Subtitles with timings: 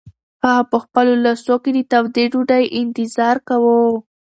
[0.45, 3.79] هغه په خپلو لاسو کې د تودې ډوډۍ انتظار کاوه.